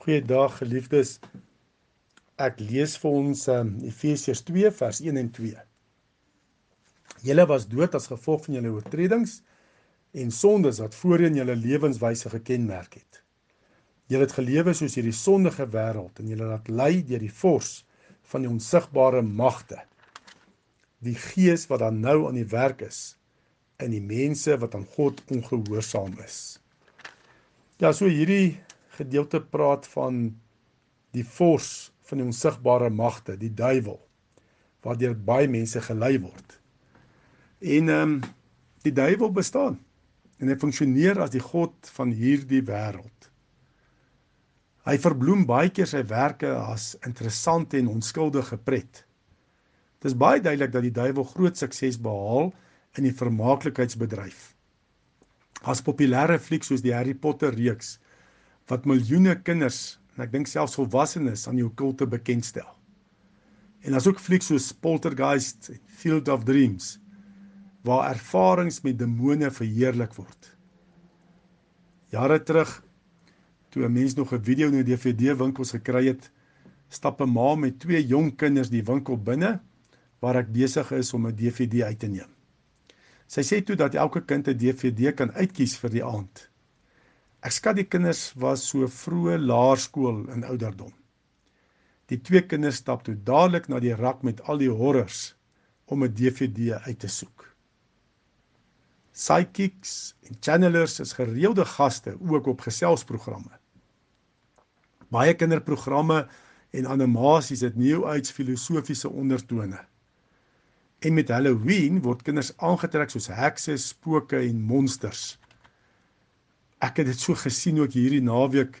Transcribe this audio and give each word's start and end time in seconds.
Goeiedag 0.00 0.54
geliefdes. 0.62 1.18
Ek 2.40 2.56
lees 2.64 2.94
vir 3.02 3.16
ons 3.18 3.40
um, 3.52 3.74
Efesiërs 3.84 4.40
2 4.48 4.70
vers 4.78 5.00
1 5.04 5.18
en 5.20 5.26
2. 5.36 5.50
Julle 7.26 7.44
was 7.50 7.66
dood 7.68 7.98
as 7.98 8.08
gevolg 8.08 8.46
van 8.46 8.56
julle 8.56 8.72
oortredings 8.78 9.34
en 10.16 10.32
sondes 10.32 10.80
wat 10.80 10.96
voorheen 10.96 11.36
julle 11.36 11.58
lewenswyse 11.66 12.32
gekenmerk 12.32 12.96
het. 12.96 13.20
Julle 14.08 14.24
het 14.24 14.32
gelewe 14.38 14.72
soos 14.78 14.96
hierdie 14.96 15.12
sondige 15.18 15.68
wêreld 15.76 16.24
en 16.24 16.32
julle 16.32 16.48
laat 16.48 16.72
lei 16.72 17.04
deur 17.10 17.20
die 17.20 17.36
vors 17.42 17.74
van 18.32 18.46
die 18.46 18.52
onsigbare 18.54 19.20
magte. 19.20 19.82
Die 21.04 21.18
gees 21.28 21.68
wat 21.68 21.84
dan 21.84 22.00
nou 22.00 22.22
aan 22.30 22.40
die 22.40 22.48
werk 22.48 22.80
is 22.88 23.18
in 23.84 23.92
die 23.92 24.00
mense 24.00 24.56
wat 24.64 24.80
aan 24.80 24.88
God 24.96 25.20
ongehoorsaam 25.28 26.16
is. 26.24 26.40
Ja, 27.84 27.92
so 27.92 28.08
hierdie 28.08 28.56
gedeelte 29.00 29.40
praat 29.40 29.88
van 29.94 30.22
die 31.16 31.24
vors 31.36 31.90
van 32.10 32.20
die 32.20 32.26
onsigbare 32.26 32.90
magte, 32.90 33.36
die 33.38 33.52
duiwel, 33.54 33.98
waardeur 34.84 35.14
baie 35.14 35.48
mense 35.50 35.80
gelei 35.86 36.16
word. 36.22 36.58
En 37.60 37.88
ehm 37.88 38.14
um, 38.18 38.20
die 38.80 38.94
duiwel 38.96 39.28
bestaan 39.36 39.74
en 40.40 40.48
hy 40.48 40.54
funksioneer 40.56 41.18
as 41.20 41.34
die 41.34 41.42
god 41.44 41.90
van 41.92 42.14
hierdie 42.16 42.62
wêreld. 42.64 43.26
Hy 44.88 44.96
verbloem 44.96 45.42
baie 45.44 45.68
keer 45.68 45.88
sy 45.90 46.00
werke 46.08 46.54
as 46.56 46.94
interessante 47.04 47.76
en 47.76 47.90
onskuldige 47.92 48.56
pret. 48.56 49.02
Dit 50.00 50.08
is 50.12 50.16
baie 50.16 50.40
duidelik 50.40 50.72
dat 50.72 50.86
die 50.86 50.94
duiwel 50.96 51.28
groot 51.34 51.60
sukses 51.60 52.00
behaal 52.00 52.48
in 52.96 53.04
die 53.04 53.12
vermaaklikheidsbedryf. 53.12 54.54
As 55.68 55.84
populêre 55.84 56.40
fliek 56.40 56.64
soos 56.64 56.80
die 56.80 56.96
Harry 56.96 57.12
Potter 57.12 57.52
reeks 57.52 57.98
wat 58.70 58.86
miljoene 58.86 59.34
kinders 59.42 59.98
en 60.14 60.24
ek 60.26 60.32
dink 60.32 60.48
selfs 60.50 60.76
volwassenes 60.78 61.46
aan 61.48 61.58
die 61.58 61.66
okkulte 61.66 62.06
bekendstel. 62.06 62.68
En 63.82 63.96
as 63.96 64.06
ook 64.06 64.20
flieks 64.20 64.50
soos 64.50 64.72
Poltergeist 64.72 65.70
en 65.72 65.80
Field 66.00 66.28
of 66.28 66.44
Dreams 66.44 66.98
waar 67.88 68.10
ervarings 68.10 68.82
met 68.84 68.98
demone 69.00 69.48
verheerlik 69.50 70.12
word. 70.18 70.50
Jare 72.12 72.40
terug 72.42 72.82
toe 73.70 73.84
'n 73.86 73.92
mens 73.92 74.14
nog 74.14 74.32
'n 74.34 74.42
video 74.42 74.68
in 74.68 74.78
'n 74.78 74.84
DVD 74.84 75.36
winkels 75.38 75.70
gekry 75.70 76.06
het, 76.06 76.30
stap 76.88 77.20
'n 77.20 77.32
ma 77.32 77.54
met 77.54 77.78
twee 77.80 78.06
jong 78.06 78.36
kinders 78.36 78.68
die 78.70 78.82
winkel 78.82 79.16
binne 79.16 79.60
waar 80.20 80.36
ek 80.36 80.52
besig 80.52 80.92
is 80.92 81.14
om 81.14 81.26
'n 81.26 81.36
DVD 81.36 81.82
uit 81.82 81.98
te 81.98 82.06
neem. 82.06 82.28
Sy 83.26 83.40
sê 83.40 83.64
toe 83.64 83.76
dat 83.76 83.94
elke 83.94 84.24
kind 84.24 84.48
'n 84.48 84.58
DVD 84.58 85.14
kan 85.14 85.32
uitkies 85.32 85.76
vir 85.78 85.90
die 85.90 86.04
aand. 86.04 86.49
Ek 87.40 87.54
skat 87.56 87.78
die 87.78 87.86
kinders 87.88 88.34
was 88.36 88.66
so 88.68 88.84
vroeë 88.84 89.38
laerskool 89.40 90.26
in 90.34 90.44
ouderdom. 90.44 90.92
Die 92.12 92.18
twee 92.20 92.42
kinders 92.44 92.82
stap 92.82 93.06
toe 93.06 93.14
dadelik 93.16 93.70
na 93.72 93.80
die 93.80 93.94
rak 93.96 94.20
met 94.26 94.42
al 94.44 94.60
die 94.60 94.68
horrors 94.68 95.32
om 95.88 96.04
'n 96.04 96.12
DVD 96.12 96.76
uit 96.84 96.98
te 97.00 97.08
soek. 97.08 97.46
Psychics 99.16 100.14
en 100.28 100.36
channelers 100.40 101.00
is 101.00 101.16
gereelde 101.16 101.64
gaste 101.64 102.18
ook 102.20 102.46
op 102.46 102.60
geselsprogramme. 102.60 103.56
Baie 105.08 105.34
kinderprogramme 105.34 106.28
en 106.70 106.86
animasies 106.86 107.60
het 107.60 107.76
new-age 107.76 108.32
filosofiese 108.32 109.08
ondertone. 109.08 109.80
En 111.00 111.14
met 111.14 111.28
Halloween 111.28 112.02
word 112.02 112.22
kinders 112.22 112.52
aangetrek 112.56 113.10
soos 113.10 113.26
hekse, 113.26 113.76
spooke 113.76 114.36
en 114.36 114.60
monsters 114.60 115.39
ek 116.80 117.02
het 117.02 117.10
dit 117.10 117.20
so 117.20 117.36
gesien 117.36 117.80
ook 117.80 117.92
hierdie 117.92 118.22
naweek 118.24 118.80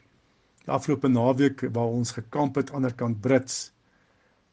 die 0.64 0.72
afgelope 0.72 1.08
naweek 1.08 1.66
waar 1.74 1.92
ons 1.98 2.14
gekamp 2.16 2.56
het 2.60 2.72
aan 2.76 2.86
die 2.86 2.94
kant 2.94 3.20
Brits. 3.24 3.70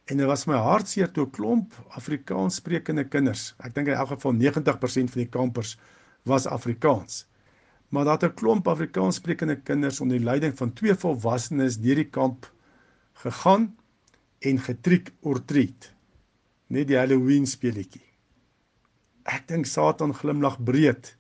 En 0.08 0.20
dit 0.22 0.28
was 0.28 0.46
my 0.48 0.56
hartseer 0.56 1.12
toe 1.12 1.26
'n 1.26 1.32
klomp 1.38 1.74
Afrikaans 2.00 2.60
sprekende 2.62 3.04
kinders 3.04 3.54
ek 3.60 3.76
dink 3.76 3.88
in 3.88 3.94
elk 3.94 4.14
geval 4.16 4.34
90% 4.34 5.12
van 5.14 5.22
die 5.24 5.34
kampers 5.38 5.78
was 6.24 6.48
Afrikaans. 6.48 7.26
Maar 7.90 8.06
daar 8.06 8.20
het 8.20 8.32
'n 8.32 8.40
klomp 8.40 8.68
Afrikaans 8.68 9.16
sprekende 9.16 9.56
kinders 9.56 10.02
onder 10.02 10.18
die 10.18 10.26
leiding 10.26 10.58
van 10.58 10.74
twee 10.74 10.96
volwassenes 10.96 11.78
deur 11.78 11.96
die 11.96 12.10
kamp 12.10 12.52
gegaan 13.14 13.76
en 14.40 14.60
getriek 14.60 15.12
or 15.22 15.46
treat 15.46 15.94
net 16.68 16.88
die 16.88 16.98
Halloween 16.98 17.46
speletjie. 17.48 18.04
Ek 19.24 19.48
dink 19.48 19.66
Satan 19.66 20.14
glimlag 20.14 20.60
breed 20.64 21.18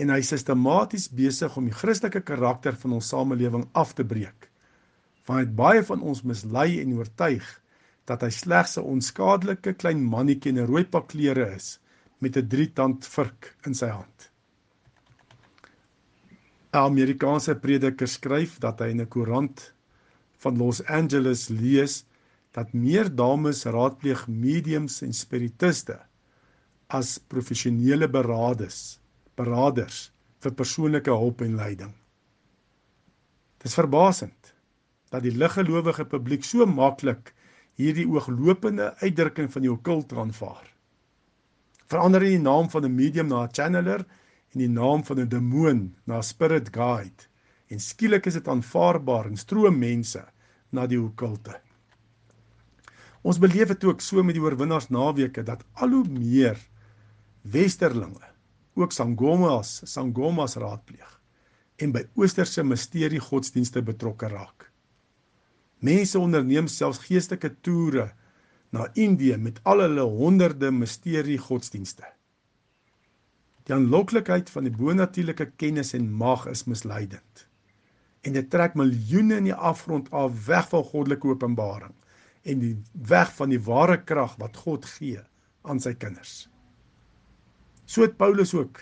en 0.00 0.12
hy 0.14 0.20
sistematies 0.24 1.08
besig 1.12 1.56
om 1.56 1.66
die 1.68 1.76
Christelike 1.76 2.22
karakter 2.24 2.76
van 2.82 2.96
ons 2.96 3.10
samelewing 3.12 3.66
af 3.76 3.92
te 3.94 4.04
breek. 4.04 4.48
Want 5.28 5.54
baie 5.56 5.82
van 5.86 6.02
ons 6.02 6.22
mislei 6.24 6.80
en 6.80 6.96
oortuig 6.98 7.46
dat 8.08 8.24
hy 8.24 8.30
slegs 8.34 8.78
'n 8.78 8.88
onskadelike 8.94 9.74
klein 9.82 10.02
mannetjie 10.02 10.52
in 10.52 10.58
'n 10.58 10.66
rooi 10.66 10.84
pak 10.84 11.08
klere 11.08 11.46
is 11.56 11.78
met 12.20 12.36
'n 12.36 12.48
drietand 12.48 13.06
vurk 13.06 13.54
in 13.66 13.74
sy 13.74 13.88
hand. 13.88 14.30
'n 16.72 16.78
Amerikaanse 16.78 17.54
prediker 17.54 18.08
skryf 18.08 18.58
dat 18.58 18.80
hy 18.80 18.90
in 18.90 19.00
'n 19.00 19.08
koerant 19.08 19.72
van 20.38 20.58
Los 20.58 20.84
Angeles 20.86 21.48
lees 21.48 22.04
dat 22.52 22.72
meer 22.72 23.08
dames 23.14 23.64
raadpleeg 23.64 24.28
mediums 24.28 25.02
en 25.02 25.12
spiritiste 25.12 26.00
as 26.88 27.18
professionele 27.18 28.08
beraders 28.08 28.99
beraders 29.40 30.10
vir 30.44 30.56
persoonlike 30.56 31.12
hulp 31.22 31.42
en 31.44 31.56
leiding. 31.58 31.92
Dit 33.60 33.72
is 33.72 33.76
verbasend 33.76 34.54
dat 35.12 35.24
die 35.26 35.34
liggelowige 35.34 36.06
publiek 36.08 36.44
so 36.46 36.66
maklik 36.66 37.34
hierdie 37.80 38.06
ooglopende 38.08 38.92
uitdrukking 39.00 39.50
van 39.52 39.64
die 39.64 39.72
okkult 39.72 40.12
aanvaar. 40.12 40.66
Verander 41.90 42.22
die 42.24 42.38
naam 42.38 42.70
van 42.70 42.84
'n 42.86 42.94
medium 42.94 43.28
na 43.28 43.42
'n 43.44 43.52
channeler 43.52 44.04
en 44.52 44.58
die 44.62 44.68
naam 44.68 45.04
van 45.04 45.20
'n 45.20 45.28
demoon 45.28 45.80
na 46.06 46.18
'n 46.18 46.22
spirit 46.22 46.70
guide 46.76 47.28
en 47.68 47.80
skielik 47.80 48.26
is 48.26 48.34
dit 48.34 48.48
aanvaarbaar 48.48 49.26
en 49.26 49.36
stroom 49.36 49.78
mense 49.78 50.24
na 50.70 50.86
die 50.86 51.00
okkulte. 51.00 51.60
Ons 53.22 53.38
beleef 53.38 53.68
dit 53.68 53.84
ook 53.84 54.00
so 54.00 54.22
met 54.22 54.34
die 54.34 54.42
oorwinnaars 54.42 54.88
naweke 54.88 55.42
dat 55.42 55.64
al 55.74 55.90
hoe 55.90 56.08
meer 56.08 56.58
westerlinge 57.42 58.30
ook 58.80 58.92
sangomas 58.92 59.80
sangomas 59.88 60.56
raadpleeg 60.60 61.16
en 61.80 61.92
by 61.94 62.04
oosterse 62.20 62.62
misterie 62.64 63.20
godsdienste 63.24 63.82
betrokke 63.82 64.28
raak. 64.28 64.66
Mense 65.80 66.18
onderneem 66.20 66.68
selfs 66.68 67.00
geestelike 67.06 67.54
toere 67.64 68.10
na 68.70 68.86
Indië 68.94 69.38
met 69.40 69.60
al 69.64 69.80
hulle 69.86 70.04
honderde 70.04 70.70
misterie 70.70 71.38
godsdienste. 71.40 72.04
Die 73.64 73.74
aanloklikheid 73.74 74.50
van 74.52 74.68
die 74.68 74.74
bonatuurlike 74.74 75.50
kennis 75.60 75.94
en 75.96 76.10
mag 76.12 76.46
is 76.50 76.66
misleidend. 76.68 77.46
En 78.20 78.36
dit 78.36 78.50
trek 78.52 78.76
miljoene 78.76 79.40
in 79.40 79.48
die 79.48 79.56
afgrond 79.56 80.10
af 80.12 80.46
weg 80.46 80.68
van 80.68 80.84
goddelike 80.84 81.32
openbaring 81.32 81.96
en 82.42 82.60
die 82.60 82.76
weg 83.08 83.32
van 83.36 83.52
die 83.52 83.60
ware 83.64 84.00
krag 84.04 84.36
wat 84.40 84.56
God 84.64 84.88
gee 84.96 85.20
aan 85.62 85.80
sy 85.80 85.94
kinders. 85.96 86.48
So 87.90 88.04
het 88.06 88.16
Paulus 88.16 88.52
ook 88.54 88.78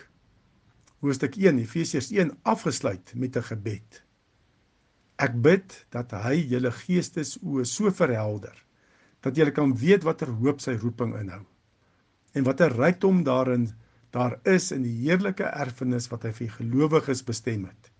hoofstuk 1.01 1.37
1 1.41 1.59
Efesiërs 1.63 2.11
1 2.13 2.35
afgesluit 2.43 3.13
met 3.17 3.37
'n 3.37 3.43
gebed. 3.43 4.03
Ek 5.17 5.41
bid 5.43 5.87
dat 5.89 6.11
hy 6.11 6.35
julle 6.51 6.71
geestesoë 6.71 7.65
so 7.65 7.91
verhelder 7.91 8.65
dat 9.21 9.37
julle 9.37 9.51
kan 9.51 9.73
weet 9.77 10.05
watter 10.05 10.29
hoop 10.29 10.61
sy 10.61 10.77
roeping 10.77 11.17
inhou 11.21 11.41
en 12.33 12.45
watter 12.45 12.77
rykdom 12.77 13.25
daarin 13.25 13.71
daar 14.11 14.41
is 14.45 14.73
in 14.77 14.83
die 14.83 14.97
heerlike 15.01 15.45
erfenis 15.45 16.09
wat 16.13 16.23
hy 16.23 16.33
vir 16.33 16.51
gelowiges 16.61 17.25
bestem 17.25 17.65
het. 17.65 17.93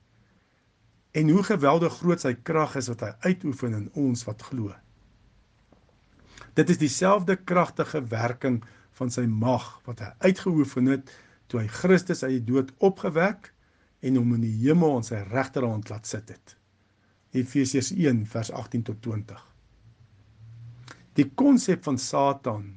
En 1.13 1.29
hoe 1.29 1.43
geweldig 1.43 1.93
groot 2.03 2.21
sy 2.21 2.35
krag 2.35 2.77
is 2.77 2.89
wat 2.89 3.01
hy 3.01 3.13
uitoefen 3.21 3.75
in 3.75 3.91
ons 3.95 4.25
wat 4.25 4.43
glo. 4.43 4.75
Dit 6.55 6.69
is 6.69 6.79
dieselfde 6.79 7.37
kragtige 7.37 8.05
werking 8.09 8.65
van 8.99 9.11
sy 9.15 9.27
mag 9.27 9.67
wat 9.87 10.03
hy 10.05 10.11
uitgeoefen 10.27 10.91
het 10.93 11.13
toe 11.49 11.63
hy 11.63 11.69
Christus 11.81 12.25
uit 12.25 12.35
die 12.37 12.47
dood 12.53 12.73
opgewek 12.85 13.53
en 14.05 14.19
hom 14.21 14.35
in 14.37 14.45
die 14.47 14.57
hemel 14.63 14.99
aan 14.99 15.07
sy 15.07 15.23
regterhand 15.31 15.91
laat 15.91 16.07
sit 16.07 16.29
het. 16.29 16.57
Efesiërs 17.37 17.93
1 17.95 18.25
vers 18.33 18.51
18 18.53 18.85
tot 18.91 19.01
20. 19.05 19.41
Die 21.19 21.27
konsep 21.35 21.83
van 21.85 21.99
Satan 21.99 22.75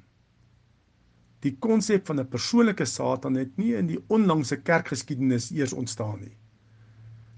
Die 1.42 1.56
konsep 1.58 2.06
van 2.06 2.20
'n 2.22 2.30
persoonlike 2.30 2.86
Satan 2.86 3.36
het 3.36 3.56
nie 3.58 3.74
in 3.74 3.88
die 3.90 4.00
onlangse 4.14 4.58
kerkgeskiedenis 4.62 5.50
eers 5.52 5.74
ontstaan 5.74 6.20
nie. 6.20 6.36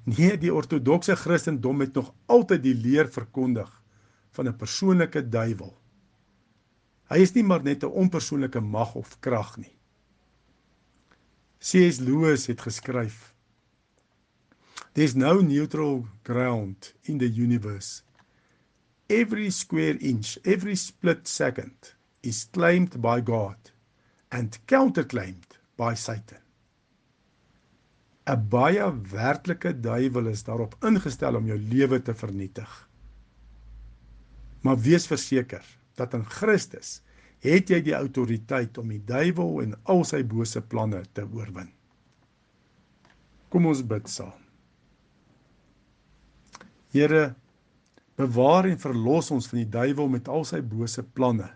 Nee, 0.04 0.38
die 0.38 0.54
ortodokse 0.54 1.16
Christendom 1.16 1.80
het 1.80 1.94
nog 1.94 2.14
altyd 2.26 2.64
die 2.64 2.76
leer 2.76 3.08
verkondig 3.08 3.70
van 4.36 4.48
'n 4.48 4.58
persoonlike 4.58 5.30
duiwel 5.30 5.72
Hy 7.12 7.20
is 7.20 7.34
nie 7.36 7.44
maar 7.44 7.64
net 7.64 7.84
'n 7.84 7.92
onpersoonlike 8.04 8.62
mag 8.62 8.96
of 8.96 9.20
krag 9.20 9.58
nie. 9.58 9.76
C.S. 11.60 12.00
Lewis 12.00 12.48
het 12.48 12.62
geskryf: 12.62 13.34
There's 14.94 15.16
no 15.16 15.42
neutral 15.42 16.08
ground 16.24 16.94
in 17.04 17.18
the 17.18 17.28
universe. 17.28 18.02
Every 19.10 19.50
square 19.50 19.98
inch, 19.98 20.38
every 20.44 20.76
split 20.76 21.28
second 21.28 21.96
is 22.22 22.48
claimed 22.52 23.02
by 23.02 23.22
God 23.22 23.72
and 24.30 24.60
counterclaimed 24.66 25.58
by 25.76 25.94
Satan. 25.96 26.42
'n 28.26 28.48
Baie 28.50 28.88
werklike 29.12 29.80
duiwel 29.80 30.28
is 30.32 30.44
daarop 30.44 30.76
ingestel 30.84 31.36
om 31.36 31.48
jou 31.48 31.60
lewe 31.60 32.02
te 32.02 32.14
vernietig. 32.16 32.90
Maar 34.62 34.80
wees 34.80 35.08
verseker 35.08 35.66
dat 36.00 36.14
in 36.18 36.26
Christus 36.26 37.02
het 37.44 37.70
jy 37.70 37.82
die 37.84 37.96
autoriteit 37.98 38.78
om 38.80 38.92
die 38.94 39.02
duiwel 39.04 39.62
en 39.66 39.76
al 39.92 40.06
sy 40.08 40.22
bose 40.24 40.62
planne 40.62 41.04
te 41.14 41.26
oorwin. 41.26 41.70
Kom 43.52 43.68
ons 43.70 43.84
bid 43.86 44.08
saam. 44.10 44.40
Here, 46.94 47.34
bewaar 48.18 48.70
en 48.70 48.80
verlos 48.80 49.32
ons 49.34 49.50
van 49.50 49.64
die 49.64 49.70
duiwel 49.76 50.10
met 50.14 50.30
al 50.30 50.46
sy 50.48 50.62
bose 50.62 51.04
planne 51.18 51.50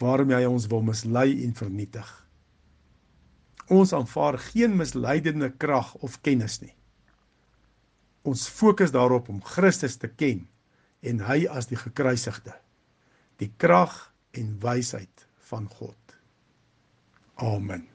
waarmee 0.00 0.42
hy 0.42 0.48
ons 0.50 0.66
wil 0.68 0.82
mislei 0.84 1.30
en 1.44 1.54
vernietig. 1.56 2.08
Ons 3.72 3.94
aanvaar 3.96 4.36
geen 4.52 4.76
misleidende 4.76 5.48
krag 5.50 5.94
of 6.04 6.20
kennis 6.22 6.60
nie. 6.62 6.74
Ons 8.28 8.44
fokus 8.50 8.92
daarop 8.94 9.30
om 9.32 9.40
Christus 9.42 9.96
te 9.96 10.10
ken 10.10 10.44
en 11.06 11.22
hy 11.24 11.46
as 11.50 11.70
die 11.70 11.78
gekruisigde, 11.80 12.52
die 13.40 13.52
krag 13.56 14.12
en 14.36 14.56
wysheid 14.60 15.26
van 15.48 15.68
God. 15.68 16.16
Amen. 17.34 17.88